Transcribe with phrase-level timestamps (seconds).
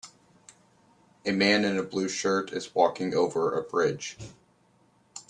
[1.27, 4.17] A man in a blue shirt is walking over a bridge